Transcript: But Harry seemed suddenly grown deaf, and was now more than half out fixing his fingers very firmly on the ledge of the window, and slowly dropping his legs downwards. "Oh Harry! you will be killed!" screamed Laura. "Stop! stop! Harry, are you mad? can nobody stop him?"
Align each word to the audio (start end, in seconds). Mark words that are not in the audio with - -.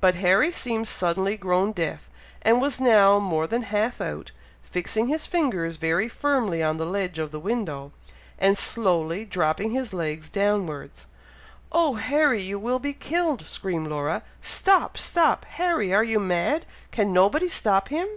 But 0.00 0.16
Harry 0.16 0.50
seemed 0.50 0.88
suddenly 0.88 1.36
grown 1.36 1.70
deaf, 1.70 2.10
and 2.42 2.60
was 2.60 2.80
now 2.80 3.20
more 3.20 3.46
than 3.46 3.62
half 3.62 4.00
out 4.00 4.32
fixing 4.60 5.06
his 5.06 5.24
fingers 5.28 5.76
very 5.76 6.08
firmly 6.08 6.64
on 6.64 6.78
the 6.78 6.84
ledge 6.84 7.20
of 7.20 7.30
the 7.30 7.38
window, 7.38 7.92
and 8.40 8.58
slowly 8.58 9.24
dropping 9.24 9.70
his 9.70 9.92
legs 9.92 10.30
downwards. 10.30 11.06
"Oh 11.70 11.94
Harry! 11.94 12.42
you 12.42 12.58
will 12.58 12.80
be 12.80 12.92
killed!" 12.92 13.46
screamed 13.46 13.86
Laura. 13.86 14.24
"Stop! 14.42 14.98
stop! 14.98 15.44
Harry, 15.44 15.94
are 15.94 16.02
you 16.02 16.18
mad? 16.18 16.66
can 16.90 17.12
nobody 17.12 17.46
stop 17.48 17.86
him?" 17.86 18.08